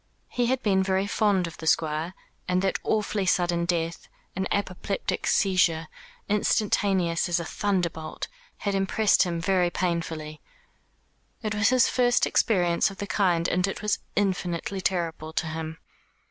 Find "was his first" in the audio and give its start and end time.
11.53-12.25